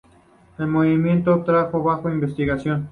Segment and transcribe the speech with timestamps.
[0.57, 2.79] El motivo está bajo investigación.